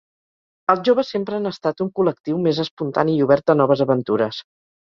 [0.73, 4.43] Els joves sempre han estat un col·lectiu més espontani i obert a noves aventures.